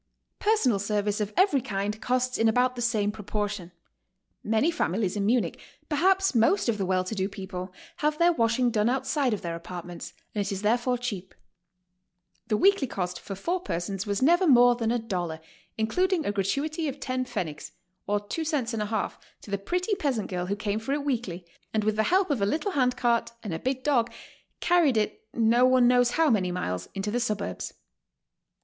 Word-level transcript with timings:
^ 0.35 0.39
Personal 0.39 0.79
service 0.79 1.21
of 1.21 1.31
every 1.37 1.61
kind 1.61 2.01
costs 2.01 2.39
in 2.39 2.49
about 2.49 2.75
the 2.75 2.81
same 2.81 3.11
proportion. 3.11 3.71
Many 4.43 4.71
families 4.71 5.15
in 5.15 5.27
Munich, 5.27 5.59
perhaps 5.89 6.33
most 6.33 6.67
of 6.67 6.79
the 6.79 6.87
well 6.87 7.03
to 7.03 7.13
do 7.13 7.29
people, 7.29 7.71
have 7.97 8.17
their 8.17 8.33
washing 8.33 8.71
done 8.71 8.89
outside 8.89 9.31
of 9.31 9.43
their 9.43 9.55
apartments, 9.55 10.13
and 10.33 10.43
it 10.43 10.51
is 10.51 10.63
therefore 10.63 10.97
cheap. 10.97 11.35
The 12.47 12.57
weekly 12.57 12.87
cost 12.87 13.19
for 13.19 13.35
four 13.35 13.61
pers'ons 13.63 14.07
was 14.07 14.23
never 14.23 14.47
more 14.47 14.73
than 14.73 14.89
a 14.91 14.97
dollar, 14.97 15.39
including 15.77 16.25
a 16.25 16.31
gratuity 16.31 16.87
of 16.87 16.95
lo 16.95 16.99
pfennigs, 17.17 17.69
or 18.07 18.19
two 18.27 18.43
cents 18.43 18.73
and 18.73 18.81
a 18.81 18.87
half, 18.87 19.19
to 19.41 19.51
the 19.51 19.59
pretty 19.59 19.93
peasant 19.93 20.31
girl 20.31 20.47
who 20.47 20.55
came 20.55 20.79
for 20.79 20.93
it 20.93 21.05
weekly, 21.05 21.45
and 21.75 21.83
with 21.83 21.95
the 21.95 22.03
help 22.09 22.31
of 22.31 22.41
a 22.41 22.47
little 22.47 22.71
hand 22.71 22.97
cart 22.97 23.33
and 23.43 23.53
a 23.53 23.59
big 23.59 23.83
dog 23.83 24.11
carried 24.61 24.97
it 24.97 25.27
no 25.35 25.63
one 25.63 25.87
knows 25.87 26.09
how 26.13 26.31
many 26.31 26.51
miles 26.51 26.89
into 26.95 27.11
the 27.11 27.19
suburbs. 27.19 27.73